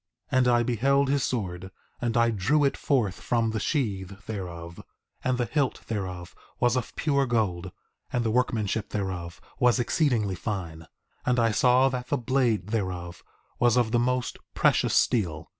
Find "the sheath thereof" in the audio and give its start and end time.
3.51-4.81